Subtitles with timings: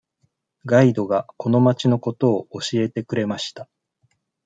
[0.65, 3.69] ガイドがこの町のことを教えてくれました。